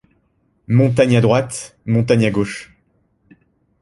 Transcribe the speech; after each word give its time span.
Montagnes 0.65 1.17
à 1.17 1.21
droite, 1.21 1.77
montagnes 1.85 2.25
à 2.25 2.31
gauche. 2.31 2.75